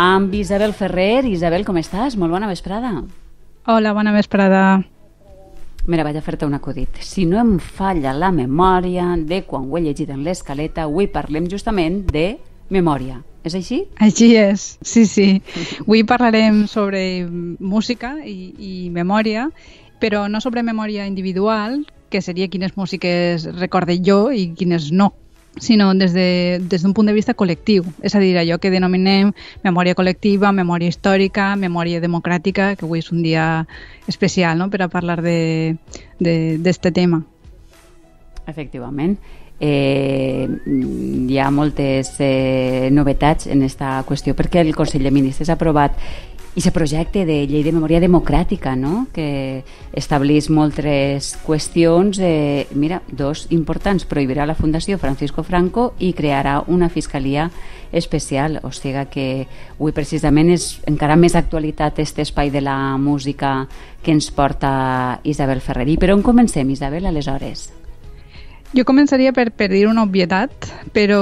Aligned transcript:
amb 0.00 0.32
Isabel 0.34 0.72
Ferrer. 0.72 1.26
Isabel, 1.28 1.66
com 1.68 1.76
estàs? 1.76 2.16
Molt 2.16 2.32
bona 2.32 2.48
vesprada. 2.48 2.94
Hola, 3.68 3.92
bona 3.92 4.14
vesprada. 4.16 4.80
Mira, 5.90 6.06
vaig 6.06 6.16
a 6.16 6.22
fer-te 6.24 6.48
un 6.48 6.56
acudit. 6.56 7.02
Si 7.04 7.26
no 7.28 7.36
em 7.40 7.58
falla 7.60 8.14
la 8.16 8.30
memòria 8.32 9.10
de 9.28 9.42
quan 9.44 9.68
ho 9.68 9.76
he 9.76 9.82
llegit 9.84 10.08
en 10.08 10.22
l'escaleta, 10.24 10.86
avui 10.88 11.10
parlem 11.12 11.50
justament 11.52 12.00
de 12.08 12.38
memòria. 12.72 13.20
És 13.44 13.56
així? 13.56 13.82
Així 14.00 14.32
és, 14.40 14.78
sí, 14.80 15.04
sí. 15.08 15.28
Avui 15.84 16.04
parlarem 16.08 16.64
sobre 16.68 17.26
música 17.28 18.16
i, 18.24 18.54
i 18.56 18.74
memòria, 18.92 19.50
però 20.00 20.28
no 20.32 20.40
sobre 20.40 20.64
memòria 20.64 21.08
individual, 21.08 21.82
que 22.08 22.24
seria 22.24 22.48
quines 22.48 22.72
músiques 22.76 23.44
recorde 23.60 24.00
jo 24.00 24.30
i 24.32 24.48
quines 24.56 24.88
no 24.92 25.12
sinó 25.58 25.94
des 25.94 26.12
d'un 26.12 26.20
de, 26.20 26.60
des 26.68 26.82
punt 26.94 27.06
de 27.06 27.12
vista 27.12 27.34
col·lectiu, 27.34 27.84
és 28.02 28.14
a 28.14 28.20
dir, 28.20 28.36
allò 28.38 28.58
que 28.58 28.70
denominem 28.70 29.32
memòria 29.64 29.94
col·lectiva, 29.94 30.52
memòria 30.52 30.88
històrica, 30.88 31.56
memòria 31.56 32.00
democràtica, 32.00 32.76
que 32.76 32.86
avui 32.86 33.00
és 33.00 33.10
un 33.10 33.22
dia 33.22 33.66
especial 34.06 34.58
no? 34.58 34.70
per 34.70 34.82
a 34.82 34.88
parlar 34.88 35.20
d'aquest 35.22 36.90
tema. 36.94 37.22
Efectivament. 38.46 39.18
Eh, 39.60 40.48
hi 41.28 41.36
ha 41.38 41.50
moltes 41.52 42.14
eh, 42.18 42.88
novetats 42.90 43.44
en 43.46 43.60
aquesta 43.60 43.98
qüestió 44.08 44.32
perquè 44.32 44.62
el 44.64 44.72
Consell 44.72 45.04
de 45.04 45.12
Ministres 45.12 45.50
ha 45.50 45.58
aprovat 45.58 45.98
i 46.54 46.58
aquest 46.58 46.74
projecte 46.74 47.22
de 47.26 47.44
llei 47.46 47.62
de 47.62 47.70
memòria 47.70 48.00
democràtica, 48.02 48.74
no? 48.74 49.06
que 49.14 49.62
establís 49.94 50.48
moltes 50.50 51.36
qüestions, 51.46 52.18
eh, 52.18 52.66
mira, 52.74 53.02
dos 53.06 53.46
importants, 53.54 54.04
prohibirà 54.04 54.48
la 54.50 54.58
Fundació 54.58 54.98
Francisco 54.98 55.44
Franco 55.46 55.92
i 55.98 56.10
crearà 56.12 56.64
una 56.66 56.88
fiscalia 56.90 57.50
especial, 57.92 58.58
o 58.62 58.70
sigui 58.74 59.06
que 59.10 59.26
avui 59.78 59.94
precisament 59.94 60.50
és 60.50 60.80
encara 60.90 61.18
més 61.18 61.36
actualitat 61.38 61.98
aquest 61.98 62.18
espai 62.26 62.50
de 62.50 62.62
la 62.62 62.96
música 62.98 63.68
que 64.02 64.10
ens 64.10 64.30
porta 64.34 65.20
Isabel 65.22 65.62
Ferrerí. 65.62 65.98
Però 65.98 66.14
on 66.18 66.22
comencem, 66.26 66.70
Isabel, 66.70 67.06
aleshores? 67.06 67.70
Jo 68.70 68.84
començaria 68.86 69.32
per, 69.34 69.48
per 69.50 69.66
dir 69.72 69.88
una 69.90 70.04
obvietat, 70.06 70.68
però 70.94 71.18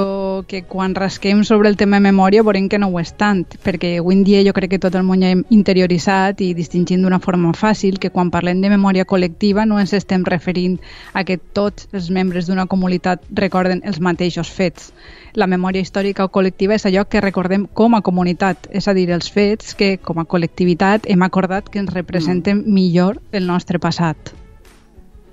que 0.47 0.62
quan 0.62 0.94
rasquem 0.94 1.44
sobre 1.44 1.69
el 1.69 1.77
tema 1.77 1.97
de 1.97 2.06
memòria 2.06 2.42
veurem 2.42 2.69
que 2.69 2.78
no 2.78 2.89
ho 2.92 2.98
és 3.00 3.12
tant, 3.17 3.44
perquè 3.64 3.94
avui 3.98 4.14
en 4.17 4.25
dia 4.27 4.42
jo 4.47 4.53
crec 4.56 4.75
que 4.75 4.81
tot 4.83 4.94
el 4.98 5.06
món 5.06 5.22
ja 5.25 5.33
hem 5.33 5.44
interioritzat 5.55 6.42
i 6.44 6.53
distingint 6.55 7.03
d'una 7.03 7.20
forma 7.25 7.50
fàcil 7.56 7.98
que 7.98 8.11
quan 8.14 8.31
parlem 8.31 8.61
de 8.61 8.70
memòria 8.70 9.06
col·lectiva 9.09 9.64
no 9.66 9.81
ens 9.81 9.94
estem 9.97 10.27
referint 10.28 10.77
a 11.14 11.25
que 11.25 11.39
tots 11.39 11.89
els 11.92 12.11
membres 12.11 12.47
d'una 12.47 12.66
comunitat 12.66 13.25
recorden 13.31 13.83
els 13.84 14.00
mateixos 14.00 14.50
fets. 14.50 14.92
La 15.34 15.47
memòria 15.47 15.83
històrica 15.83 16.27
o 16.27 16.33
col·lectiva 16.33 16.77
és 16.77 16.86
allò 16.86 17.06
que 17.09 17.25
recordem 17.25 17.66
com 17.66 17.94
a 17.94 18.03
comunitat, 18.03 18.69
és 18.70 18.89
a 18.89 18.94
dir, 18.94 19.09
els 19.11 19.31
fets 19.31 19.75
que 19.75 19.97
com 19.98 20.20
a 20.20 20.27
col·lectivitat 20.28 21.09
hem 21.09 21.22
acordat 21.22 21.69
que 21.69 21.81
ens 21.83 21.94
representen 21.94 22.62
mm. 22.62 22.75
millor 22.75 23.22
el 23.33 23.47
nostre 23.47 23.78
passat. 23.78 24.34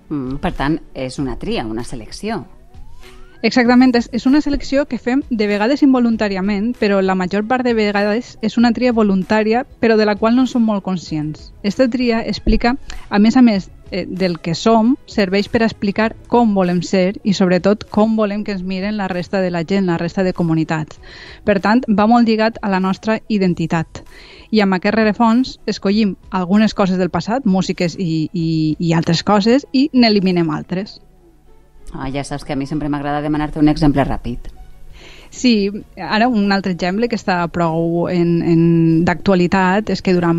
Mm, 0.09 0.38
per 0.42 0.53
tant, 0.53 0.80
és 0.94 1.20
una 1.20 1.36
tria, 1.42 1.66
una 1.66 1.83
selecció. 1.83 2.44
Exactament, 3.45 3.93
és, 3.93 4.23
una 4.25 4.39
selecció 4.41 4.88
que 4.89 4.97
fem 4.97 5.19
de 5.29 5.45
vegades 5.45 5.83
involuntàriament, 5.85 6.71
però 6.79 6.97
la 7.05 7.13
major 7.13 7.43
part 7.45 7.61
de 7.67 7.75
vegades 7.77 8.39
és 8.41 8.57
una 8.57 8.71
tria 8.73 8.93
voluntària, 8.97 9.61
però 9.83 9.99
de 9.99 10.07
la 10.09 10.15
qual 10.17 10.33
no 10.33 10.47
som 10.49 10.65
molt 10.65 10.81
conscients. 10.81 11.52
Esta 11.61 11.85
tria 11.87 12.23
explica, 12.25 12.73
a 13.09 13.19
més 13.21 13.37
a 13.37 13.43
més 13.45 13.69
eh, 13.91 14.07
del 14.09 14.39
que 14.41 14.55
som, 14.57 14.95
serveix 15.05 15.52
per 15.53 15.61
explicar 15.61 16.15
com 16.27 16.57
volem 16.57 16.81
ser 16.81 17.19
i 17.21 17.37
sobretot 17.37 17.85
com 17.93 18.17
volem 18.17 18.41
que 18.43 18.57
ens 18.57 18.65
miren 18.65 18.97
la 18.97 19.11
resta 19.13 19.45
de 19.45 19.53
la 19.53 19.61
gent, 19.61 19.85
la 19.85 20.02
resta 20.02 20.25
de 20.25 20.33
comunitats. 20.33 20.97
Per 21.45 21.59
tant, 21.61 21.85
va 21.85 22.09
molt 22.09 22.25
lligat 22.25 22.57
a 22.65 22.73
la 22.73 22.81
nostra 22.81 23.20
identitat 23.30 24.02
i 24.49 24.65
amb 24.65 24.73
aquest 24.73 24.97
rerefons 24.97 25.59
escollim 25.70 26.17
algunes 26.31 26.73
coses 26.73 26.97
del 26.97 27.14
passat, 27.14 27.45
músiques 27.45 27.93
i, 27.93 28.25
i, 28.33 28.75
i 28.80 28.93
altres 28.97 29.21
coses, 29.21 29.70
i 29.71 29.91
n'eliminem 29.93 30.49
altres. 30.49 30.97
Ah, 31.93 32.09
ja 32.09 32.23
saps 32.23 32.43
que 32.43 32.53
a 32.53 32.55
mi 32.59 32.67
sempre 32.67 32.89
m'agrada 32.89 33.21
demanar-te 33.21 33.59
un 33.59 33.69
exemple 33.69 34.03
ràpid. 34.03 34.55
Sí, 35.30 35.71
ara 35.97 36.27
un 36.27 36.52
altre 36.52 36.71
exemple 36.71 37.09
que 37.09 37.17
està 37.17 37.37
prou 37.52 38.08
en, 38.11 38.41
en 38.41 38.61
d'actualitat 39.08 39.89
és 39.93 40.02
que 40.02 40.13
durant 40.15 40.37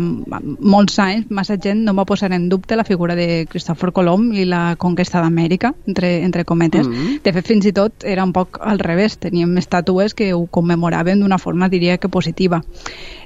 molts 0.59 0.97
anys 1.03 1.31
massa 1.33 1.57
gent 1.61 1.83
no 1.85 1.93
va 1.97 2.05
posar 2.09 2.31
en 2.33 2.47
dubte 2.49 2.75
la 2.75 2.85
figura 2.87 3.15
de 3.15 3.45
Cristòfor 3.49 3.93
Colom 3.93 4.31
i 4.33 4.45
la 4.45 4.75
conquesta 4.79 5.21
d'Amèrica, 5.21 5.73
entre, 5.87 6.23
entre 6.23 6.45
cometes. 6.45 6.87
Mm 6.87 6.93
-hmm. 6.93 7.21
De 7.23 7.33
fet, 7.33 7.47
fins 7.47 7.65
i 7.65 7.73
tot 7.73 8.03
era 8.03 8.23
un 8.23 8.33
poc 8.33 8.59
al 8.61 8.79
revés. 8.79 9.17
Teníem 9.17 9.57
estàtues 9.57 10.13
que 10.13 10.33
ho 10.33 10.45
commemoraven 10.45 11.19
d'una 11.19 11.37
forma, 11.37 11.69
diria 11.69 11.97
que 11.97 12.09
positiva. 12.09 12.63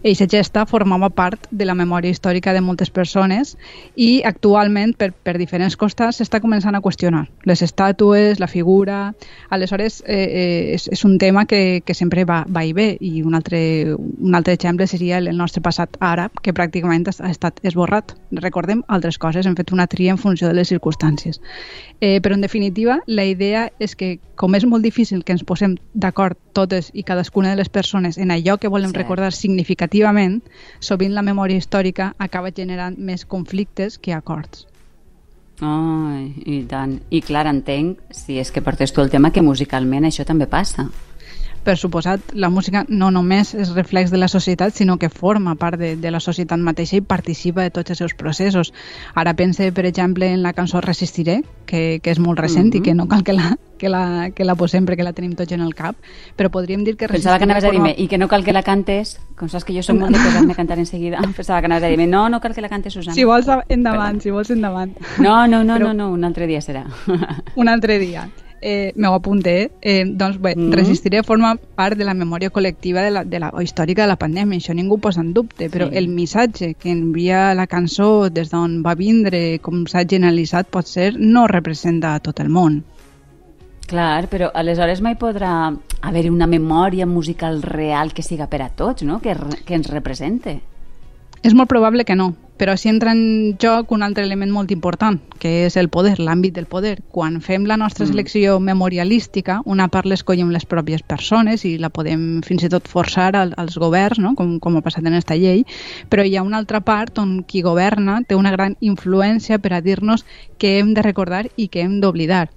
Eixa 0.04 0.26
gesta 0.26 0.66
formava 0.66 1.10
part 1.10 1.48
de 1.52 1.66
la 1.66 1.76
memòria 1.76 2.12
històrica 2.12 2.54
de 2.54 2.62
moltes 2.62 2.90
persones 2.90 3.58
i 3.96 4.22
actualment, 4.24 4.96
per, 4.98 5.12
per 5.14 5.38
diferents 5.38 5.78
costats, 5.78 6.18
s'està 6.18 6.40
començant 6.42 6.76
a 6.76 6.82
qüestionar 6.82 7.28
les 7.46 7.62
estàtues, 7.62 8.40
la 8.40 8.48
figura... 8.48 9.14
Aleshores, 9.50 10.02
eh, 10.08 10.16
eh, 10.16 10.74
és, 10.76 10.88
és 10.88 11.04
un 11.06 11.18
tema 11.20 11.46
que 11.46 11.51
que, 11.52 11.94
sempre 11.94 12.24
va, 12.24 12.42
va 12.48 12.64
i 12.64 12.72
ve 12.72 12.88
i 13.04 13.22
un 13.28 13.36
altre, 13.36 13.60
un 13.96 14.36
altre 14.36 14.54
exemple 14.56 14.88
seria 14.88 15.18
el 15.20 15.30
nostre 15.36 15.62
passat 15.64 15.98
àrab 16.00 16.40
que 16.44 16.54
pràcticament 16.56 17.10
ha 17.12 17.32
estat 17.32 17.60
esborrat 17.68 18.16
recordem 18.40 18.86
altres 18.88 19.20
coses, 19.20 19.46
hem 19.46 19.58
fet 19.60 19.74
una 19.76 19.88
tria 19.92 20.16
en 20.16 20.22
funció 20.22 20.48
de 20.48 20.56
les 20.56 20.72
circumstàncies 20.72 21.42
eh, 22.00 22.22
però 22.24 22.38
en 22.38 22.48
definitiva 22.48 23.02
la 23.08 23.26
idea 23.28 23.68
és 23.80 23.98
que 24.00 24.14
com 24.40 24.56
és 24.56 24.66
molt 24.66 24.88
difícil 24.88 25.26
que 25.28 25.36
ens 25.36 25.44
posem 25.44 25.76
d'acord 25.94 26.40
totes 26.56 26.90
i 26.94 27.04
cadascuna 27.04 27.52
de 27.52 27.60
les 27.60 27.70
persones 27.70 28.18
en 28.18 28.32
allò 28.32 28.58
que 28.58 28.72
volem 28.72 28.96
sí. 28.96 29.02
recordar 29.04 29.34
significativament 29.36 30.42
sovint 30.80 31.14
la 31.14 31.26
memòria 31.28 31.60
històrica 31.60 32.14
acaba 32.18 32.56
generant 32.56 32.96
més 32.98 33.26
conflictes 33.26 34.00
que 34.00 34.16
acords 34.16 34.68
Oh, 35.62 36.10
i 36.18 36.64
tant. 36.66 36.96
I 37.14 37.20
clar, 37.22 37.44
entenc, 37.46 38.00
si 38.18 38.40
és 38.42 38.50
que 38.50 38.64
portes 38.66 38.90
tu 38.90 39.04
el 39.04 39.12
tema, 39.14 39.30
que 39.30 39.44
musicalment 39.46 40.08
això 40.08 40.26
també 40.26 40.48
passa 40.50 40.88
per 41.64 41.78
suposat, 41.78 42.34
la 42.34 42.50
música 42.50 42.86
no 42.90 43.12
només 43.12 43.54
és 43.54 43.74
reflex 43.76 44.12
de 44.12 44.18
la 44.18 44.28
societat, 44.28 44.74
sinó 44.74 44.98
que 44.98 45.10
forma 45.10 45.56
part 45.56 45.80
de, 45.80 45.96
de 45.96 46.12
la 46.12 46.20
societat 46.20 46.60
mateixa 46.60 46.98
i 46.98 47.02
participa 47.02 47.66
de 47.66 47.74
tots 47.74 47.94
els 47.94 48.02
seus 48.02 48.16
processos. 48.18 48.74
Ara 49.16 49.36
pense, 49.36 49.72
per 49.72 49.86
exemple, 49.86 50.28
en 50.32 50.42
la 50.44 50.54
cançó 50.54 50.82
Resistiré, 50.82 51.42
que, 51.66 52.00
que 52.04 52.12
és 52.12 52.20
molt 52.20 52.40
recent 52.40 52.68
mm 52.68 52.72
-hmm. 52.72 52.82
i 52.82 52.82
que 52.82 52.94
no 52.94 53.08
cal 53.08 53.24
que 53.24 53.34
la, 53.34 53.58
que 53.78 53.90
la, 53.90 54.32
que 54.32 54.46
la 54.46 54.56
posem 54.56 54.86
perquè 54.86 55.04
la 55.04 55.14
tenim 55.14 55.34
tots 55.36 55.52
en 55.52 55.62
el 55.62 55.74
cap, 55.74 55.96
però 56.38 56.50
podríem 56.50 56.84
dir 56.84 56.98
que... 56.98 57.08
Pensava 57.08 57.38
que 57.38 57.44
anaves 57.44 57.64
a 57.64 57.72
dir-me, 57.72 57.96
i 57.98 58.08
que 58.08 58.18
no 58.18 58.28
cal 58.28 58.44
que 58.44 58.54
la 58.54 58.64
cantes, 58.64 59.20
com 59.36 59.50
saps 59.50 59.66
que 59.66 59.74
jo 59.74 59.82
som 59.82 59.98
molt 59.98 60.12
de 60.12 60.20
posar-me 60.20 60.54
a 60.54 60.56
cantar 60.56 60.80
en 60.80 60.86
seguida, 60.86 61.20
pensava 61.36 61.62
que 61.62 61.66
anaves 61.66 61.84
a 61.84 61.88
dir-me, 61.88 62.08
no, 62.08 62.30
no 62.30 62.40
cal 62.40 62.54
que 62.54 62.62
la 62.62 62.70
cantes, 62.70 62.94
Susana. 62.94 63.16
Si 63.16 63.24
vols, 63.24 63.48
endavant, 63.70 64.18
Perdó. 64.18 64.22
si 64.22 64.30
vols, 64.32 64.52
endavant. 64.52 64.94
No, 65.18 65.48
no, 65.48 65.64
no, 65.64 65.78
però... 65.78 65.88
no, 65.88 65.94
no, 65.94 66.12
un 66.12 66.24
altre 66.24 66.48
dia 66.48 66.62
serà. 66.62 66.86
un 67.56 67.68
altre 67.68 68.00
dia 68.00 68.30
eh, 68.62 68.94
m'ho 68.96 69.14
apunté, 69.14 69.72
eh, 69.82 70.06
doncs 70.06 70.40
bé, 70.40 70.56
mm 70.56 70.62
-hmm. 70.62 70.74
Resistiré 70.74 71.24
forma 71.24 71.58
part 71.76 71.98
de 71.98 72.06
la 72.06 72.14
memòria 72.14 72.52
col·lectiva 72.52 73.02
de 73.04 73.12
la, 73.12 73.24
de 73.24 73.40
la, 73.40 73.50
o 73.50 73.62
històrica 73.62 74.04
de 74.04 74.08
la 74.08 74.18
pandèmia, 74.18 74.58
això 74.58 74.74
ningú 74.74 75.00
posa 75.00 75.22
en 75.22 75.34
dubte, 75.34 75.70
però 75.70 75.90
sí. 75.90 75.98
el 75.98 76.08
missatge 76.08 76.76
que 76.76 76.92
envia 76.92 77.54
la 77.54 77.68
cançó 77.68 78.30
des 78.30 78.50
d'on 78.50 78.82
va 78.84 78.96
vindre, 78.96 79.60
com 79.60 79.86
s'ha 79.88 80.06
generalitzat, 80.08 80.68
pot 80.70 80.88
ser, 80.88 81.16
no 81.18 81.48
representa 81.48 82.16
a 82.16 82.20
tot 82.20 82.40
el 82.40 82.50
món. 82.50 82.84
Clar, 83.88 84.28
però 84.30 84.52
aleshores 84.54 85.02
mai 85.02 85.16
podrà 85.16 85.76
haver 86.02 86.30
una 86.32 86.48
memòria 86.48 87.06
musical 87.06 87.62
real 87.62 88.14
que 88.14 88.24
siga 88.24 88.48
per 88.48 88.62
a 88.62 88.70
tots, 88.70 89.04
no? 89.04 89.20
que, 89.20 89.36
que 89.66 89.76
ens 89.76 89.90
represente. 89.90 90.62
És 91.42 91.56
molt 91.58 91.70
probable 91.70 92.06
que 92.06 92.14
no, 92.14 92.36
però 92.62 92.76
si 92.78 92.92
entra 92.92 93.16
en 93.16 93.56
joc 93.58 93.90
un 93.96 94.04
altre 94.06 94.22
element 94.22 94.52
molt 94.54 94.70
important, 94.70 95.16
que 95.42 95.64
és 95.66 95.78
el 95.82 95.88
poder, 95.90 96.20
l'àmbit 96.22 96.54
del 96.54 96.68
poder. 96.70 97.00
Quan 97.10 97.40
fem 97.42 97.64
la 97.66 97.80
nostra 97.82 98.06
mm. 98.06 98.12
selecció 98.12 98.60
mm. 98.60 98.68
memorialística, 98.70 99.56
una 99.66 99.88
part 99.90 100.06
l'escollem 100.06 100.52
les 100.54 100.68
pròpies 100.70 101.02
persones 101.02 101.66
i 101.66 101.72
la 101.82 101.90
podem 101.90 102.44
fins 102.46 102.68
i 102.68 102.70
tot 102.70 102.86
forçar 102.86 103.32
al, 103.40 103.56
als 103.58 103.80
governs, 103.82 104.22
no? 104.22 104.36
com, 104.38 104.60
com 104.62 104.78
ha 104.78 104.84
passat 104.86 105.02
en 105.02 105.16
aquesta 105.16 105.40
llei, 105.42 105.66
però 106.14 106.22
hi 106.22 106.38
ha 106.38 106.46
una 106.46 106.62
altra 106.62 106.84
part 106.86 107.18
on 107.18 107.40
qui 107.50 107.66
governa 107.66 108.20
té 108.22 108.38
una 108.38 108.54
gran 108.54 108.78
influència 108.80 109.58
per 109.58 109.74
a 109.74 109.82
dir-nos 109.82 110.22
què 110.62 110.78
hem 110.78 110.94
de 110.94 111.02
recordar 111.02 111.48
i 111.58 111.72
què 111.74 111.82
hem 111.82 111.98
d'oblidar. 112.06 112.52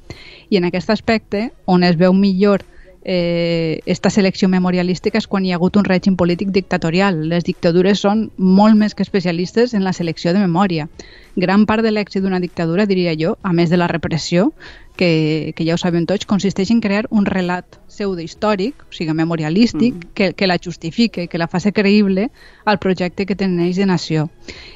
I 0.52 0.60
en 0.60 0.68
aquest 0.68 0.92
aspecte, 0.92 1.48
on 1.64 1.88
es 1.88 1.96
veu 1.96 2.12
millor 2.12 2.68
eh, 3.04 3.80
esta 3.86 4.10
selecció 4.10 4.48
memorialística 4.48 5.20
és 5.20 5.28
quan 5.28 5.44
hi 5.44 5.52
ha 5.52 5.58
hagut 5.60 5.76
un 5.76 5.84
règim 5.84 6.16
polític 6.16 6.50
dictatorial. 6.50 7.28
Les 7.28 7.44
dictadures 7.44 8.00
són 8.00 8.30
molt 8.36 8.76
més 8.80 8.94
que 8.94 9.04
especialistes 9.04 9.74
en 9.74 9.84
la 9.84 9.92
selecció 9.92 10.32
de 10.32 10.40
memòria. 10.40 10.88
Gran 11.36 11.66
part 11.66 11.82
de 11.82 11.90
l'èxit 11.90 12.22
d'una 12.22 12.38
dictadura, 12.38 12.86
diria 12.86 13.14
jo, 13.18 13.34
a 13.42 13.52
més 13.52 13.70
de 13.70 13.76
la 13.76 13.88
repressió, 13.90 14.52
que, 14.96 15.52
que 15.56 15.64
ja 15.66 15.74
ho 15.74 15.78
sabem 15.80 16.06
tots, 16.06 16.28
consisteix 16.30 16.70
en 16.70 16.80
crear 16.80 17.08
un 17.10 17.26
relat 17.26 17.80
pseudohistòric, 17.90 18.84
o 18.86 18.94
sigui, 18.94 19.16
memorialístic, 19.18 19.94
mm. 19.94 20.12
que, 20.14 20.28
que 20.38 20.46
la 20.46 20.58
justifique, 20.62 21.26
que 21.26 21.40
la 21.40 21.48
faci 21.50 21.72
creïble 21.74 22.28
al 22.64 22.78
projecte 22.78 23.26
que 23.26 23.34
teneix 23.34 23.80
de 23.80 23.88
nació. 23.90 24.28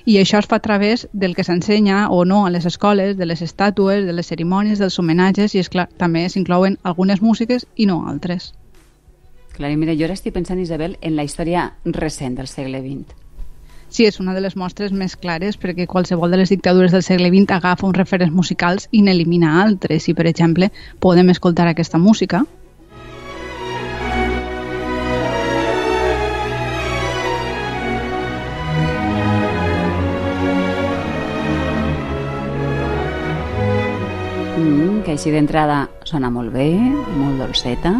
I 0.05 0.19
això 0.19 0.43
es 0.43 0.51
fa 0.51 0.59
a 0.59 0.65
través 0.65 1.07
del 1.13 1.37
que 1.39 1.47
s'ensenya 1.47 2.09
o 2.11 2.25
no 2.25 2.45
a 2.47 2.51
les 2.51 2.67
escoles, 2.67 3.17
de 3.17 3.31
les 3.31 3.43
estàtues, 3.43 4.05
de 4.07 4.17
les 4.17 4.27
cerimònies, 4.27 4.83
dels 4.83 4.99
homenatges, 4.99 5.55
i 5.55 5.63
és 5.63 5.71
clar, 5.71 5.87
també 5.97 6.27
s'inclouen 6.29 6.81
algunes 6.83 7.23
músiques 7.23 7.69
i 7.77 7.87
no 7.87 8.03
altres. 8.11 8.53
Clar, 9.55 9.71
i 9.71 9.79
mira, 9.79 9.95
jo 9.95 10.11
ara 10.11 10.19
estic 10.19 10.35
pensant, 10.35 10.59
Isabel, 10.59 10.99
en 11.03 11.15
la 11.15 11.27
història 11.27 11.73
recent 11.87 12.35
del 12.39 12.51
segle 12.51 12.83
XX. 12.83 13.28
Sí, 13.89 14.05
és 14.05 14.21
una 14.21 14.35
de 14.37 14.43
les 14.45 14.55
mostres 14.57 14.93
més 14.93 15.17
clares 15.17 15.57
perquè 15.57 15.89
qualsevol 15.89 16.31
de 16.31 16.43
les 16.43 16.53
dictadures 16.53 16.93
del 16.93 17.03
segle 17.07 17.33
XX 17.33 17.57
agafa 17.57 17.89
uns 17.89 17.97
referents 17.97 18.35
musicals 18.35 18.89
i 18.93 19.03
n'elimina 19.03 19.63
altres. 19.63 20.09
I, 20.09 20.15
per 20.15 20.29
exemple, 20.29 20.71
podem 21.01 21.33
escoltar 21.33 21.67
aquesta 21.71 21.99
música, 21.99 22.45
Mm, 34.59 35.03
que 35.07 35.13
així 35.15 35.31
d'entrada 35.31 35.85
sona 36.09 36.31
molt 36.35 36.51
bé, 36.51 36.73
molt 37.19 37.39
dolceta. 37.39 37.93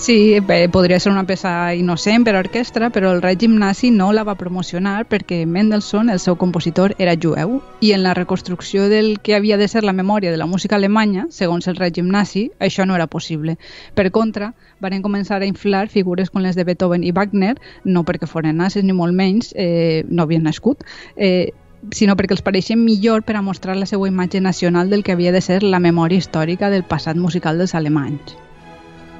Sí, 0.00 0.40
bé, 0.40 0.66
podria 0.72 0.98
ser 0.98 1.10
una 1.12 1.26
peça 1.28 1.74
innocent 1.76 2.22
per 2.24 2.32
a 2.32 2.38
orquestra, 2.40 2.88
però 2.88 3.10
el 3.12 3.18
règim 3.20 3.58
nazi 3.60 3.90
no 3.92 4.06
la 4.16 4.22
va 4.24 4.34
promocionar 4.40 5.02
perquè 5.10 5.42
Mendelssohn, 5.44 6.08
el 6.08 6.22
seu 6.24 6.38
compositor, 6.40 6.94
era 6.96 7.18
jueu 7.20 7.58
i 7.84 7.92
en 7.92 8.00
la 8.06 8.14
reconstrucció 8.16 8.88
del 8.88 9.18
que 9.20 9.34
havia 9.36 9.58
de 9.60 9.68
ser 9.68 9.84
la 9.84 9.92
memòria 9.92 10.32
de 10.32 10.40
la 10.40 10.48
música 10.48 10.80
alemanya, 10.80 11.26
segons 11.28 11.68
el 11.68 11.76
règim 11.76 12.08
nazi, 12.08 12.46
això 12.58 12.88
no 12.88 12.96
era 12.96 13.10
possible. 13.12 13.58
Per 13.94 14.08
contra, 14.10 14.54
van 14.80 15.04
començar 15.04 15.42
a 15.42 15.52
inflar 15.52 15.90
figures 15.92 16.32
com 16.32 16.40
les 16.40 16.56
de 16.56 16.64
Beethoven 16.64 17.04
i 17.04 17.12
Wagner, 17.12 17.58
no 17.84 18.00
perquè 18.08 18.24
foren 18.24 18.56
nazis 18.56 18.88
ni 18.88 18.96
molt 18.96 19.12
menys, 19.12 19.52
eh, 19.54 20.06
no 20.08 20.24
havien 20.24 20.48
nascut, 20.48 20.80
eh, 21.16 21.52
sinó 21.92 22.16
perquè 22.16 22.40
els 22.40 22.46
pareixia 22.48 22.80
millor 22.80 23.20
per 23.20 23.36
a 23.36 23.44
mostrar 23.44 23.76
la 23.76 23.84
seva 23.84 24.08
imatge 24.08 24.40
nacional 24.40 24.88
del 24.88 25.04
que 25.04 25.12
havia 25.12 25.30
de 25.30 25.44
ser 25.44 25.62
la 25.62 25.78
memòria 25.78 26.16
històrica 26.16 26.70
del 26.70 26.88
passat 26.88 27.20
musical 27.20 27.58
dels 27.58 27.74
alemanys. 27.74 28.40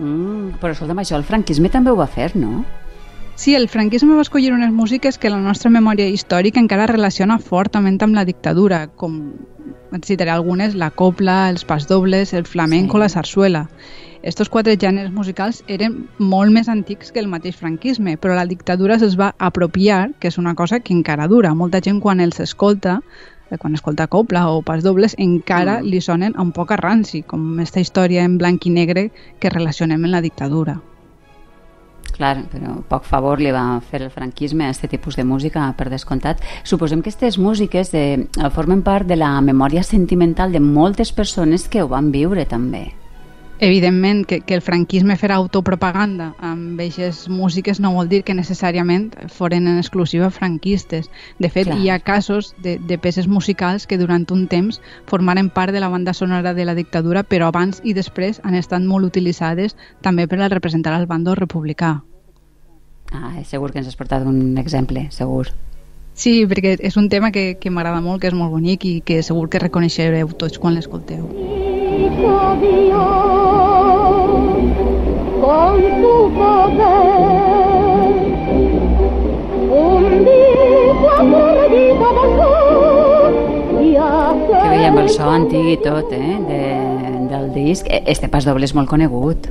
Mm, 0.01 0.57
però 0.61 0.73
escolta'm, 0.73 1.03
això 1.03 1.19
el 1.19 1.27
franquisme 1.29 1.69
també 1.73 1.93
ho 1.93 1.99
va 1.99 2.09
fer, 2.09 2.33
no? 2.37 2.65
Sí, 3.41 3.55
el 3.57 3.69
franquisme 3.73 4.17
va 4.17 4.25
escollir 4.25 4.53
unes 4.53 4.73
músiques 4.73 5.17
que 5.19 5.31
la 5.33 5.41
nostra 5.41 5.71
memòria 5.73 6.09
històrica 6.09 6.61
encara 6.61 6.89
relaciona 6.91 7.39
fortament 7.41 8.01
amb 8.05 8.17
la 8.17 8.27
dictadura, 8.29 8.87
com 9.01 9.21
et 9.97 10.05
citaré 10.07 10.33
algunes, 10.33 10.77
la 10.77 10.91
copla, 10.91 11.49
els 11.49 11.65
pasdobles, 11.65 12.35
el 12.35 12.45
flamenco, 12.45 12.99
sí. 12.99 13.01
la 13.01 13.09
sarsuela. 13.09 13.65
Estos 14.23 14.51
quatre 14.53 14.77
gèneres 14.77 15.13
musicals 15.13 15.63
eren 15.73 15.95
molt 16.19 16.53
més 16.53 16.69
antics 16.69 17.13
que 17.13 17.21
el 17.23 17.31
mateix 17.33 17.57
franquisme, 17.57 18.19
però 18.21 18.37
la 18.37 18.45
dictadura 18.45 18.99
se'ls 19.01 19.17
va 19.17 19.33
apropiar, 19.39 20.11
que 20.21 20.29
és 20.29 20.37
una 20.37 20.55
cosa 20.55 20.81
que 20.85 20.93
encara 20.93 21.29
dura. 21.29 21.55
Molta 21.57 21.81
gent 21.81 22.03
quan 22.05 22.21
els 22.21 22.41
escolta 22.45 23.01
quan 23.59 23.75
escolta 23.75 24.07
copla 24.07 24.49
o 24.51 24.63
pas 24.63 24.85
dobles, 24.85 25.17
encara 25.19 25.81
mm. 25.81 25.91
li 25.91 26.01
sonen 26.01 26.37
un 26.39 26.53
poc 26.53 26.73
a 26.73 26.79
ranci, 26.81 27.23
com 27.23 27.57
aquesta 27.57 27.81
història 27.81 28.25
en 28.25 28.39
blanc 28.39 28.67
i 28.67 28.75
negre 28.75 29.11
que 29.41 29.51
relacionem 29.51 30.05
amb 30.05 30.15
la 30.15 30.23
dictadura. 30.23 30.79
Clar, 32.11 32.35
però 32.53 32.77
poc 32.89 33.07
favor 33.09 33.41
li 33.41 33.53
va 33.55 33.81
fer 33.81 34.03
el 34.03 34.11
franquisme 34.13 34.67
a 34.67 34.75
aquest 34.75 34.91
tipus 34.93 35.17
de 35.17 35.25
música, 35.25 35.71
per 35.77 35.89
descomptat. 35.89 36.43
Suposem 36.65 37.01
que 37.01 37.09
aquestes 37.09 37.39
músiques 37.39 37.95
eh, 37.95 38.27
formen 38.53 38.83
part 38.83 39.09
de 39.09 39.17
la 39.17 39.33
memòria 39.41 39.83
sentimental 39.83 40.53
de 40.53 40.61
moltes 40.61 41.13
persones 41.13 41.69
que 41.69 41.83
ho 41.83 41.89
van 41.89 42.11
viure 42.13 42.45
també 42.45 42.91
evidentment 43.61 44.27
que, 44.27 44.41
que 44.41 44.55
el 44.55 44.63
franquisme 44.65 45.17
fer 45.21 45.31
autopropaganda 45.35 46.31
amb 46.41 46.81
aquestes 46.81 47.29
músiques 47.29 47.81
no 47.81 47.93
vol 47.95 48.09
dir 48.09 48.23
que 48.25 48.35
necessàriament 48.35 49.11
foren 49.29 49.69
en 49.69 49.79
exclusiva 49.79 50.31
franquistes. 50.33 51.11
De 51.39 51.51
fet, 51.53 51.69
Clar. 51.69 51.79
hi 51.79 51.91
ha 51.91 52.01
casos 52.01 52.55
de, 52.65 52.79
de 52.79 52.99
peces 52.99 53.29
musicals 53.29 53.87
que 53.87 54.01
durant 54.01 54.25
un 54.33 54.47
temps 54.49 54.81
formaren 55.07 55.51
part 55.53 55.77
de 55.77 55.81
la 55.81 55.93
banda 55.93 56.15
sonora 56.15 56.55
de 56.55 56.65
la 56.65 56.75
dictadura, 56.75 57.23
però 57.23 57.53
abans 57.53 57.83
i 57.85 57.95
després 57.95 58.41
han 58.43 58.57
estat 58.57 58.83
molt 58.83 59.07
utilitzades 59.07 59.77
també 60.01 60.27
per 60.27 60.41
a 60.41 60.49
representar 60.49 60.97
el 60.99 61.07
bando 61.07 61.35
republicà. 61.37 62.01
Ah, 63.13 63.37
segur 63.45 63.73
que 63.73 63.83
ens 63.83 63.89
has 63.89 63.99
portat 63.99 64.25
un 64.25 64.57
exemple, 64.59 65.09
segur. 65.11 65.51
Sí, 66.15 66.47
perquè 66.47 66.77
és 66.81 66.97
un 66.97 67.09
tema 67.09 67.31
que, 67.33 67.57
que 67.61 67.71
m'agrada 67.71 68.01
molt, 68.01 68.21
que 68.23 68.29
és 68.29 68.37
molt 68.37 68.53
bonic 68.53 68.85
i 68.85 69.01
que 69.05 69.23
segur 69.23 69.49
que 69.51 69.63
reconeixereu 69.63 70.33
tots 70.39 70.59
quan 70.59 70.77
l'escolteu. 70.77 71.29
Dios 72.01 72.21
con 72.21 73.20
so 85.31 85.37
antic 85.37 85.67
i 85.71 85.77
tot, 85.79 86.11
eh, 86.13 86.39
de, 86.49 86.61
del 87.31 87.53
disc. 87.55 87.87
E, 87.87 88.03
este 88.11 88.29
pas 88.29 88.47
doble 88.47 88.67
és 88.67 88.75
molt 88.75 88.91
conegut. 88.91 89.47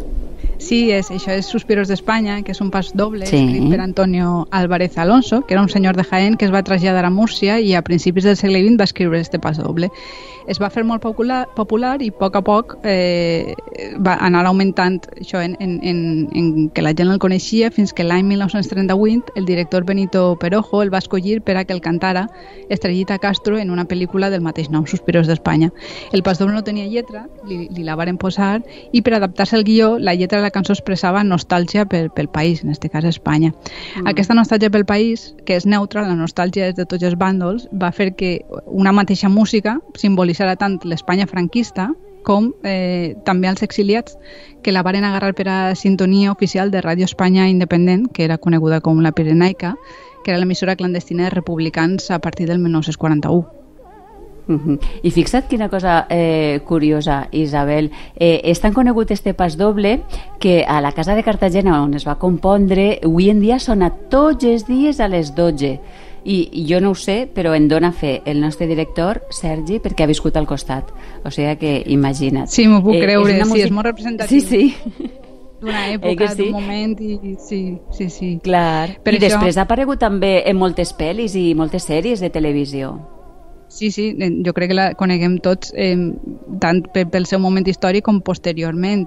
Sí, 0.60 0.90
és, 0.92 1.10
això 1.10 1.34
és 1.34 1.48
Suspiros 1.48 1.88
d'Espanya, 1.88 2.42
que 2.44 2.52
és 2.52 2.60
un 2.62 2.70
pas 2.72 2.92
doble 2.94 3.26
sí. 3.26 3.40
escrit 3.40 3.70
per 3.72 3.80
Antonio 3.80 4.48
Álvarez 4.52 4.98
Alonso, 4.98 5.42
que 5.48 5.56
era 5.56 5.64
un 5.64 5.70
senyor 5.70 5.96
de 5.96 6.04
Jaén 6.04 6.36
que 6.38 6.46
es 6.46 6.54
va 6.54 6.64
traslladar 6.64 7.06
a 7.06 7.10
Múrcia 7.10 7.60
i 7.60 7.74
a 7.74 7.82
principis 7.82 8.28
del 8.28 8.38
segle 8.38 8.62
XX 8.66 8.80
va 8.80 8.90
escriure 8.92 9.20
este 9.20 9.40
pas 9.40 9.58
doble 9.58 9.90
es 10.50 10.58
va 10.58 10.72
fer 10.74 10.82
molt 10.84 11.04
popular, 11.04 11.44
popular 11.56 12.00
i 12.02 12.10
a 12.10 12.16
poc 12.18 12.38
a 12.40 12.42
poc 12.42 12.72
eh, 12.90 13.54
va 14.02 14.16
anar 14.26 14.42
augmentant 14.50 14.98
això 15.22 15.44
en, 15.46 15.54
en, 15.62 15.78
en, 15.86 16.00
en 16.34 16.48
que 16.74 16.82
la 16.82 16.96
gent 16.98 17.12
el 17.14 17.22
coneixia 17.22 17.70
fins 17.76 17.94
que 17.94 18.04
l'any 18.04 18.26
1938 18.32 19.36
el 19.38 19.46
director 19.46 19.86
Benito 19.86 20.24
Perojo 20.42 20.82
el 20.82 20.94
va 20.94 21.04
escollir 21.04 21.44
per 21.46 21.58
a 21.58 21.66
que 21.66 21.76
el 21.78 21.84
cantara 21.86 22.26
Estrellita 22.68 23.20
Castro 23.20 23.60
en 23.60 23.70
una 23.70 23.86
pel·lícula 23.86 24.32
del 24.34 24.42
mateix 24.42 24.70
nom, 24.70 24.86
Suspiros 24.90 25.28
d'Espanya. 25.30 25.70
El 26.14 26.24
pas 26.24 26.40
doble 26.40 26.56
no 26.56 26.64
tenia 26.64 26.90
lletra, 26.90 27.28
li, 27.48 27.68
li 27.70 27.86
la 27.86 27.98
varen 28.00 28.18
posar 28.18 28.64
i 28.92 29.04
per 29.06 29.16
adaptar-se 29.18 29.58
al 29.58 29.66
guió 29.68 29.98
la 30.00 30.16
lletra 30.16 30.42
de 30.42 30.49
la 30.50 30.56
cançó 30.56 30.74
expressava 30.74 31.22
nostàlgia 31.24 31.86
pel, 31.90 32.10
pel 32.10 32.28
país, 32.34 32.64
en 32.66 32.74
aquest 32.74 32.90
cas 32.92 33.06
Espanya. 33.06 33.54
Mm. 33.54 34.10
Aquesta 34.12 34.36
nostàlgia 34.38 34.74
pel 34.74 34.88
país, 34.90 35.30
que 35.46 35.56
és 35.60 35.70
neutra, 35.70 36.08
la 36.08 36.18
nostàlgia 36.18 36.72
és 36.74 36.78
de 36.78 36.88
tots 36.90 37.06
els 37.06 37.18
bàndols, 37.20 37.70
va 37.72 37.94
fer 37.94 38.12
que 38.18 38.40
una 38.66 38.94
mateixa 38.96 39.30
música 39.30 39.78
simbolitzés 39.98 40.40
serà 40.40 40.54
tant 40.56 40.78
l'Espanya 40.88 41.26
franquista 41.28 41.90
com 42.24 42.52
eh, 42.64 43.16
també 43.26 43.50
els 43.50 43.64
exiliats 43.66 44.16
que 44.64 44.72
la 44.72 44.84
varen 44.86 45.04
agarrar 45.04 45.34
per 45.36 45.48
a 45.52 45.58
sintonia 45.76 46.32
oficial 46.32 46.72
de 46.72 46.84
Ràdio 46.86 47.08
Espanya 47.10 47.50
Independent, 47.50 48.08
que 48.14 48.24
era 48.24 48.38
coneguda 48.38 48.80
com 48.80 49.02
la 49.04 49.12
Pirenaica, 49.12 49.76
que 50.24 50.32
era 50.32 50.40
l'emissora 50.40 50.78
clandestina 50.80 51.28
de 51.28 51.36
republicans 51.36 52.12
a 52.12 52.20
partir 52.20 52.48
del 52.48 52.60
1941. 52.60 53.69
Uh 54.50 54.56
-huh. 54.56 54.80
I 55.04 55.12
fixa't 55.12 55.48
quina 55.48 55.70
cosa 55.70 56.08
eh, 56.10 56.62
curiosa, 56.66 57.28
Isabel. 57.32 57.92
Eh, 58.16 58.42
és 58.44 58.60
tan 58.60 58.74
conegut 58.74 59.12
este 59.12 59.34
pas 59.34 59.58
doble 59.58 60.02
que 60.40 60.66
a 60.68 60.82
la 60.82 60.92
casa 60.92 61.14
de 61.14 61.24
Cartagena 61.24 61.84
on 61.84 61.94
es 61.94 62.08
va 62.08 62.18
compondre 62.18 63.00
avui 63.04 63.30
en 63.30 63.40
dia 63.40 63.60
sona 63.60 63.92
tots 64.10 64.44
els 64.44 64.66
dies 64.66 65.00
a 65.00 65.08
les 65.08 65.36
12 65.36 65.80
i 66.26 66.66
jo 66.68 66.80
no 66.82 66.92
ho 66.92 66.96
sé, 66.96 67.30
però 67.34 67.56
en 67.56 67.68
dona 67.68 67.92
fe 67.92 68.22
el 68.26 68.40
nostre 68.42 68.68
director, 68.68 69.24
Sergi, 69.30 69.80
perquè 69.80 70.04
ha 70.04 70.08
viscut 70.08 70.36
al 70.36 70.48
costat. 70.48 70.92
O 71.24 71.32
sigui 71.32 71.56
que 71.58 71.84
imagina't. 71.86 72.48
Sí, 72.48 72.68
m'ho 72.68 72.82
puc 72.84 72.96
eh, 72.96 73.02
creure, 73.02 73.38
és 73.38 73.48
música... 73.48 73.56
sí, 73.56 73.66
és 73.68 73.72
molt 73.72 73.86
representatiu. 73.86 74.42
Sí, 74.42 74.42
sí. 74.42 75.12
D'una 75.62 75.86
eh 75.90 75.94
època, 75.94 76.26
eh 76.26 76.36
sí? 76.36 76.44
d'un 76.44 76.52
moment, 76.52 77.00
i 77.00 77.36
sí, 77.40 77.78
sí, 77.92 78.10
sí. 78.10 78.40
Clar. 78.44 79.00
Per 79.04 79.14
I 79.14 79.18
això... 79.18 79.30
després 79.30 79.58
ha 79.58 79.62
aparegut 79.62 80.00
també 80.00 80.44
en 80.46 80.58
moltes 80.58 80.94
pel·lis 80.98 81.36
i 81.36 81.54
moltes 81.56 81.88
sèries 81.88 82.20
de 82.20 82.30
televisió. 82.30 83.19
Sí, 83.70 83.92
sí, 83.92 84.18
jo 84.44 84.54
crec 84.58 84.72
que 84.72 84.76
la 84.76 84.88
coneguem 84.98 85.36
tots 85.46 85.70
eh, 85.78 85.94
tant 86.60 86.82
pel 86.90 87.28
seu 87.30 87.38
moment 87.40 87.68
històric 87.70 88.04
com 88.08 88.18
posteriorment. 88.26 89.06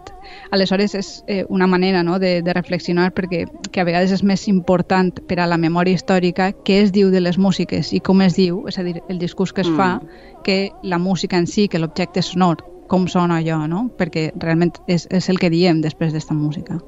Aleshores 0.54 0.94
és 0.94 1.08
eh, 1.26 1.42
una 1.50 1.66
manera 1.66 2.04
no, 2.06 2.20
de, 2.22 2.36
de 2.46 2.54
reflexionar 2.54 3.10
perquè 3.16 3.42
que 3.74 3.82
a 3.82 3.86
vegades 3.88 4.14
és 4.14 4.22
més 4.22 4.46
important 4.46 5.10
per 5.26 5.40
a 5.42 5.48
la 5.50 5.58
memòria 5.58 5.98
històrica 5.98 6.52
què 6.62 6.78
es 6.84 6.94
diu 6.94 7.10
de 7.10 7.20
les 7.20 7.40
músiques 7.42 7.90
i 7.92 7.98
com 7.98 8.22
es 8.22 8.38
diu, 8.38 8.62
és 8.70 8.78
a 8.78 8.86
dir, 8.86 9.00
el 9.10 9.18
discurs 9.18 9.52
que 9.52 9.66
es 9.66 9.72
mm. 9.72 9.76
fa, 9.76 10.38
que 10.46 10.70
la 10.86 11.02
música 11.02 11.42
en 11.42 11.50
si, 11.50 11.66
que 11.66 11.82
l'objecte 11.82 12.22
sonor, 12.22 12.62
com 12.86 13.10
sona 13.10 13.42
allò, 13.42 13.64
no? 13.66 13.88
perquè 13.98 14.30
realment 14.38 14.76
és, 14.86 15.08
és 15.10 15.28
el 15.28 15.42
que 15.42 15.50
diem 15.50 15.82
després 15.82 16.14
d'esta 16.14 16.38
música. 16.38 16.78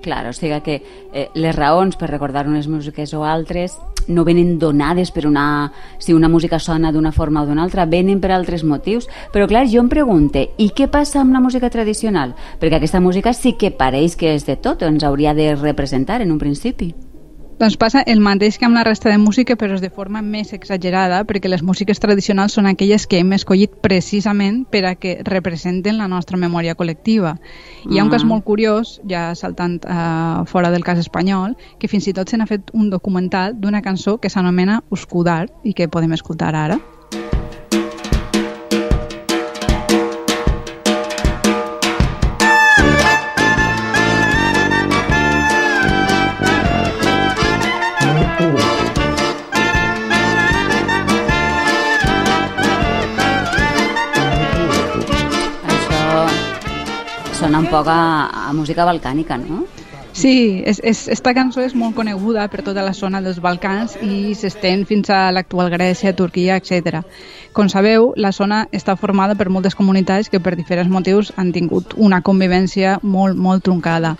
Clar, 0.00 0.24
o 0.30 0.32
sigui 0.32 0.56
que 0.64 0.80
eh, 1.12 1.28
les 1.36 1.54
raons 1.56 1.98
per 2.00 2.08
recordar 2.08 2.46
unes 2.48 2.68
músiques 2.72 3.12
o 3.12 3.26
altres 3.28 3.76
no 4.08 4.24
venen 4.24 4.58
donades 4.58 5.10
per 5.10 5.26
una... 5.26 5.72
si 5.98 6.14
una 6.14 6.28
música 6.28 6.58
sona 6.58 6.92
d'una 6.92 7.12
forma 7.12 7.42
o 7.42 7.46
d'una 7.46 7.62
altra, 7.62 7.86
venen 7.86 8.20
per 8.20 8.32
altres 8.32 8.64
motius. 8.64 9.08
Però 9.32 9.46
clar, 9.48 9.66
jo 9.68 9.82
em 9.82 9.90
pregunte, 9.92 10.48
i 10.58 10.70
què 10.70 10.88
passa 10.90 11.20
amb 11.20 11.34
la 11.34 11.42
música 11.44 11.70
tradicional? 11.70 12.34
Perquè 12.60 12.80
aquesta 12.80 13.00
música 13.00 13.34
sí 13.34 13.56
que 13.58 13.70
pareix 13.70 14.16
que 14.16 14.34
és 14.34 14.46
de 14.46 14.56
tot, 14.56 14.82
ens 14.82 15.04
hauria 15.04 15.34
de 15.34 15.54
representar 15.54 16.20
en 16.22 16.32
un 16.32 16.38
principi. 16.38 16.94
Doncs 17.60 17.74
passa 17.76 18.00
el 18.08 18.22
mateix 18.24 18.56
que 18.56 18.64
amb 18.64 18.72
la 18.72 18.86
resta 18.86 19.10
de 19.12 19.18
música, 19.20 19.52
però 19.60 19.74
és 19.76 19.82
de 19.84 19.90
forma 19.92 20.22
més 20.24 20.54
exagerada, 20.56 21.18
perquè 21.28 21.50
les 21.50 21.60
músiques 21.60 21.98
tradicionals 22.00 22.54
són 22.56 22.64
aquelles 22.70 23.04
que 23.04 23.18
hem 23.20 23.34
escollit 23.36 23.74
precisament 23.84 24.62
per 24.72 24.80
a 24.88 24.94
que 24.96 25.18
representen 25.28 26.00
la 26.00 26.06
nostra 26.08 26.40
memòria 26.40 26.72
col·lectiva. 26.78 27.34
I 27.84 27.98
hi 27.98 28.00
ha 28.00 28.06
un 28.06 28.12
cas 28.14 28.24
mm. 28.24 28.32
molt 28.32 28.46
curiós, 28.48 28.94
ja 29.04 29.34
saltant 29.36 29.76
uh, 29.84 30.46
fora 30.48 30.70
del 30.72 30.86
cas 30.86 31.02
espanyol, 31.04 31.52
que 31.76 31.90
fins 31.92 32.08
i 32.08 32.14
tot 32.16 32.32
se 32.32 32.40
n'ha 32.40 32.48
fet 32.48 32.72
un 32.72 32.88
documental 32.88 33.52
d'una 33.60 33.84
cançó 33.84 34.16
que 34.16 34.32
s'anomena 34.32 34.80
Uscudar 34.88 35.50
i 35.62 35.76
que 35.76 35.90
podem 35.92 36.16
escoltar 36.16 36.54
ara. 36.56 36.80
Sona 57.84 58.26
un 58.26 58.28
poc 58.28 58.34
a, 58.44 58.48
a 58.48 58.52
música 58.52 58.84
balcànica, 58.84 59.36
no? 59.38 59.66
Sí, 60.12 60.62
és, 60.66 60.80
és, 60.82 61.08
esta 61.08 61.32
cançó 61.32 61.60
és 61.62 61.74
molt 61.74 61.94
coneguda 61.94 62.48
per 62.50 62.62
tota 62.62 62.82
la 62.82 62.92
zona 62.92 63.20
dels 63.22 63.38
Balcans 63.40 63.96
i 64.02 64.34
s'estén 64.34 64.84
fins 64.84 65.08
a 65.08 65.30
l'actual 65.30 65.70
Grècia, 65.70 66.12
Turquia, 66.16 66.56
etc. 66.56 67.04
Com 67.52 67.68
sabeu, 67.68 68.12
la 68.16 68.32
zona 68.32 68.66
està 68.72 68.96
formada 68.96 69.36
per 69.36 69.48
moltes 69.48 69.74
comunitats 69.74 70.28
que 70.28 70.40
per 70.40 70.56
diferents 70.56 70.90
motius 70.90 71.32
han 71.36 71.52
tingut 71.52 71.94
una 71.96 72.22
convivència 72.22 72.98
molt, 73.02 73.36
molt 73.36 73.62
truncada 73.62 74.16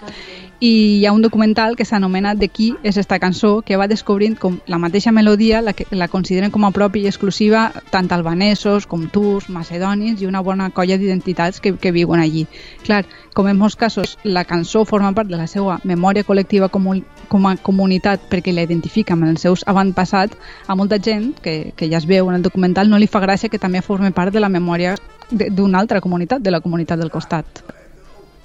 i 0.60 1.00
hi 1.00 1.06
ha 1.06 1.12
un 1.12 1.22
documental 1.22 1.74
que 1.74 1.86
s'anomena 1.86 2.34
De 2.34 2.48
qui 2.48 2.74
és 2.82 2.98
esta 2.98 3.18
cançó, 3.18 3.62
que 3.62 3.78
va 3.80 3.88
descobrint 3.88 4.36
com 4.38 4.58
la 4.68 4.78
mateixa 4.78 5.10
melodia 5.10 5.62
la, 5.64 5.72
que, 5.72 5.86
la 5.90 6.08
consideren 6.08 6.52
com 6.52 6.66
a 6.68 6.70
pròpia 6.70 7.08
i 7.08 7.08
exclusiva 7.08 7.62
tant 7.90 8.12
albanesos 8.12 8.86
com 8.86 9.06
turcs, 9.08 9.48
macedonis 9.48 10.20
i 10.20 10.28
una 10.28 10.42
bona 10.44 10.68
colla 10.70 10.98
d'identitats 11.00 11.60
que, 11.64 11.72
que 11.80 11.92
viuen 11.96 12.20
allí. 12.20 12.46
Clar, 12.84 13.06
com 13.34 13.48
en 13.48 13.56
molts 13.56 13.76
casos 13.80 14.18
la 14.22 14.44
cançó 14.44 14.84
forma 14.84 15.14
part 15.16 15.32
de 15.32 15.40
la 15.40 15.48
seva 15.48 15.80
memòria 15.82 16.28
col·lectiva 16.28 16.68
com, 16.68 16.92
com 17.32 17.48
a 17.48 17.56
comunitat 17.56 18.28
perquè 18.28 18.52
la 18.52 18.68
identifica 18.68 19.16
amb 19.16 19.30
els 19.32 19.40
seus 19.40 19.64
avantpassats, 19.66 20.36
a 20.68 20.76
molta 20.76 21.00
gent 21.00 21.32
que, 21.40 21.72
que 21.74 21.88
ja 21.88 21.98
es 21.98 22.06
veu 22.06 22.28
en 22.28 22.36
el 22.36 22.44
documental 22.44 22.90
no 22.90 23.00
li 23.00 23.08
fa 23.08 23.24
gràcia 23.24 23.48
que 23.48 23.58
també 23.58 23.80
forme 23.80 24.12
part 24.12 24.32
de 24.32 24.44
la 24.44 24.52
memòria 24.52 24.96
d'una 25.30 25.78
altra 25.80 26.04
comunitat, 26.04 26.42
de 26.44 26.50
la 26.52 26.60
comunitat 26.60 27.00
del 27.00 27.10
costat. 27.10 27.79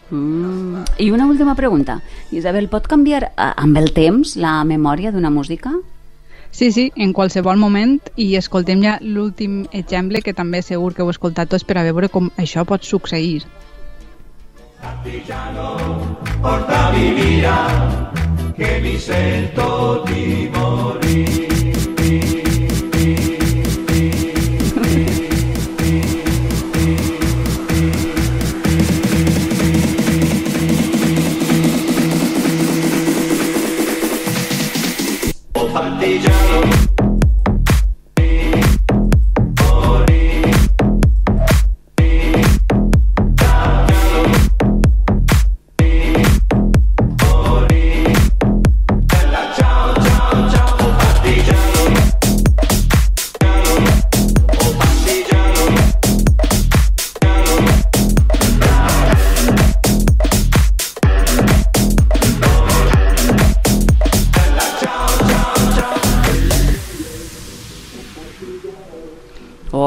Mm. 0.10 0.84
I 1.00 1.10
una 1.12 1.26
última 1.26 1.56
pregunta. 1.56 2.02
Isabel, 2.32 2.70
pot 2.70 2.88
canviar 2.88 3.24
eh, 3.32 3.52
amb 3.56 3.78
el 3.78 3.92
temps 3.94 4.36
la 4.38 4.64
memòria 4.64 5.12
d'una 5.12 5.34
música? 5.34 5.74
Sí, 6.56 6.72
sí, 6.72 6.92
en 6.96 7.12
qualsevol 7.12 7.58
moment 7.60 7.98
i 8.16 8.30
escoltem 8.40 8.84
ja 8.84 8.96
l'últim 9.02 9.66
exemple 9.76 10.22
que 10.24 10.34
també 10.34 10.62
segur 10.64 10.94
que 10.96 11.04
heu 11.04 11.12
escoltat 11.12 11.52
tots 11.52 11.66
per 11.68 11.82
a 11.82 11.84
veure 11.84 12.08
com 12.08 12.30
això 12.40 12.64
pot 12.64 12.88
succeir. 12.88 13.44
Partigiano, 14.80 15.76
porta 16.42 16.94
mi 16.96 17.12
via, 17.20 17.58
que 18.56 18.80
mi 18.80 18.96
sento 19.00 20.06
di 20.08 20.48
morir. 20.54 21.55
partigiano 35.76 36.85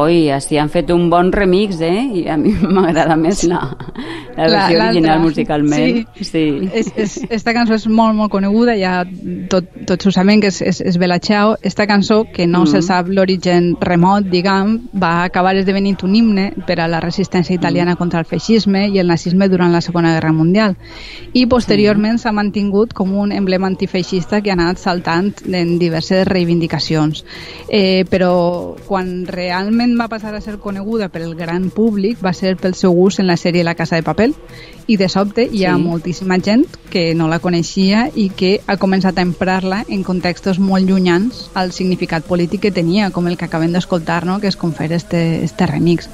Oi, 0.08 0.30
així 0.32 0.56
han 0.56 0.70
fet 0.72 0.88
un 0.94 1.08
bon 1.12 1.28
remix, 1.34 1.82
eh? 1.84 2.04
I 2.20 2.22
a 2.32 2.36
mi 2.40 2.54
m'agrada 2.76 3.16
més 3.20 3.42
la, 3.50 3.60
la 4.38 4.68
versió 4.68 4.78
original 4.84 5.20
musicalment. 5.20 6.06
Sí, 6.14 6.24
sí. 6.24 6.70
És, 6.72 6.92
és, 6.96 7.16
esta 7.30 7.54
cançó 7.56 7.74
és 7.74 7.86
molt, 7.90 8.14
molt 8.16 8.30
coneguda, 8.32 8.76
ja 8.78 9.02
tot, 9.50 9.66
tots 9.88 10.06
ho 10.06 10.12
sabem 10.14 10.40
que 10.42 10.52
és, 10.52 10.60
és, 10.62 10.80
és 10.80 10.98
Bella 11.00 11.18
Ciao. 11.18 11.56
Esta 11.62 11.86
cançó, 11.90 12.22
que 12.32 12.46
no 12.46 12.62
mm. 12.62 12.70
se 12.70 12.82
sap 12.86 13.10
l'origen 13.10 13.72
remot, 13.80 14.28
diguem, 14.30 14.76
va 14.94 15.24
acabar 15.24 15.56
esdevenint 15.58 15.98
un 16.06 16.14
himne 16.14 16.46
per 16.68 16.78
a 16.80 16.88
la 16.90 17.00
resistència 17.02 17.56
italiana 17.56 17.94
mm. 17.94 18.00
contra 18.00 18.22
el 18.22 18.28
feixisme 18.30 18.86
i 18.88 19.00
el 19.02 19.10
nazisme 19.10 19.48
durant 19.48 19.74
la 19.74 19.82
Segona 19.82 20.14
Guerra 20.14 20.32
Mundial. 20.32 20.76
I 21.32 21.46
posteriorment 21.50 22.20
s'ha 22.22 22.32
mantingut 22.32 22.94
com 22.94 23.16
un 23.18 23.32
emblema 23.34 23.66
antifeixista 23.66 24.42
que 24.42 24.52
ha 24.52 24.58
anat 24.58 24.78
saltant 24.78 25.32
en 25.50 25.76
diverses 25.82 26.26
reivindicacions. 26.28 27.24
Eh, 27.68 28.04
però 28.10 28.76
quan 28.86 29.26
realment 29.26 29.96
va 29.98 30.08
passar 30.08 30.34
a 30.34 30.40
ser 30.40 30.58
coneguda 30.62 31.08
per 31.08 31.22
el 31.24 31.34
gran 31.36 31.70
públic 31.74 32.22
va 32.24 32.32
ser 32.32 32.56
pel 32.56 32.74
seu 32.78 32.94
ús 32.94 33.18
en 33.18 33.26
la 33.26 33.36
sèrie 33.36 33.64
La 33.64 33.74
Casa 33.74 33.96
de 33.96 34.06
Papel 34.06 34.27
i 34.88 34.96
de 34.96 35.08
sobte 35.12 35.44
hi 35.44 35.66
ha 35.68 35.74
sí. 35.76 35.82
moltíssima 35.84 36.38
gent 36.40 36.64
que 36.90 37.14
no 37.14 37.28
la 37.28 37.38
coneixia 37.44 38.06
i 38.16 38.30
que 38.32 38.54
ha 38.66 38.78
començat 38.80 39.18
a 39.18 39.24
emprar-la 39.26 39.82
en 39.86 40.02
contextos 40.02 40.58
molt 40.58 40.88
llunyans 40.88 41.50
al 41.54 41.74
significat 41.76 42.24
polític 42.24 42.64
que 42.64 42.72
tenia, 42.72 43.10
com 43.12 43.28
el 43.28 43.36
que 43.36 43.44
acabem 43.44 43.74
d'escoltar, 43.76 44.24
no? 44.24 44.38
que 44.40 44.48
és 44.48 44.56
com 44.56 44.72
fer 44.72 44.90
este, 44.96 45.44
este 45.44 45.68
remix. 45.68 46.08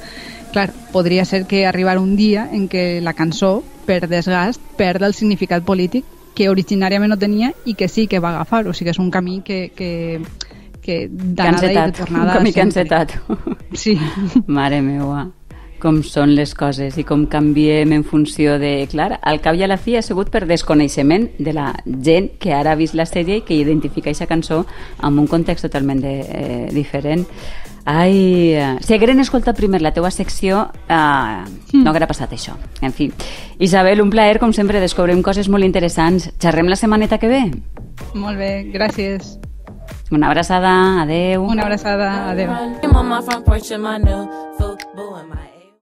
Clar, 0.51 0.67
podria 0.91 1.23
ser 1.25 1.45
que 1.47 1.65
arribar 1.65 1.97
un 1.99 2.17
dia 2.19 2.49
en 2.51 2.67
què 2.71 2.99
la 3.03 3.15
cançó, 3.15 3.61
per 3.87 4.09
desgast, 4.11 4.59
perda 4.75 5.07
el 5.07 5.15
significat 5.15 5.63
polític 5.63 6.03
que 6.35 6.49
originàriament 6.51 7.13
no 7.13 7.17
tenia 7.19 7.53
i 7.63 7.77
que 7.79 7.87
sí 7.87 8.09
que 8.11 8.19
va 8.19 8.33
agafar, 8.33 8.65
o 8.67 8.75
sigui, 8.75 8.91
és 8.91 8.99
un 8.99 9.07
camí 9.11 9.39
que, 9.45 9.69
que 9.75 10.19
que 10.85 11.07
d'anada 11.09 11.71
i 11.71 11.73
de 11.73 11.91
tornada... 11.97 12.27
Un 12.29 12.37
camí 12.37 12.51
que 12.53 12.61
encetat. 12.61 13.15
Sí. 13.73 13.95
Mare 14.45 14.83
meua 14.85 15.25
com 15.85 15.99
són 16.01 16.33
les 16.33 16.55
coses 16.57 16.97
i 16.97 17.03
com 17.05 17.27
canviem 17.29 17.91
en 17.93 18.03
funció 18.07 18.57
de... 18.61 18.87
Clar, 18.89 19.19
al 19.21 19.37
cap 19.43 19.53
i 19.53 19.61
a 19.61 19.69
la 19.69 19.77
fi 19.77 19.97
ha 19.99 20.01
sigut 20.01 20.31
per 20.33 20.47
desconeixement 20.49 21.27
de 21.37 21.53
la 21.53 21.67
gent 21.85 22.31
que 22.41 22.55
ara 22.57 22.73
ha 22.73 22.79
vist 22.79 22.97
la 22.97 23.05
sèrie 23.05 23.37
i 23.37 23.45
que 23.45 23.53
identifica 23.59 24.09
aquesta 24.09 24.25
cançó 24.25 24.63
amb 25.05 25.21
un 25.21 25.29
context 25.29 25.67
totalment 25.67 26.01
de, 26.01 26.15
eh, 26.25 26.67
diferent. 26.73 27.27
Ai, 27.85 28.17
eh, 28.57 28.77
si 28.81 28.95
hagueren 28.95 29.21
escoltat 29.21 29.57
primer 29.59 29.83
la 29.85 29.93
teua 29.93 30.09
secció, 30.09 30.71
eh, 30.89 30.97
mm. 30.97 31.83
no 31.83 31.91
haguera 31.91 32.09
passat 32.09 32.33
això. 32.33 32.57
En 32.81 32.91
fi. 32.91 33.11
Isabel, 33.59 34.01
un 34.01 34.09
plaer, 34.09 34.39
com 34.41 34.57
sempre, 34.57 34.81
descobrim 34.81 35.21
coses 35.21 35.49
molt 35.53 35.69
interessants. 35.69 36.31
Xerrem 36.41 36.65
la 36.65 36.81
setmaneta 36.81 37.21
que 37.21 37.29
ve? 37.29 37.43
Molt 38.17 38.41
bé, 38.41 38.71
gràcies. 38.73 39.37
Una 40.09 40.33
abraçada, 40.33 41.01
adeu. 41.03 41.45
Una 41.45 41.61
abraçada, 41.69 42.31
adeu. 42.31 42.49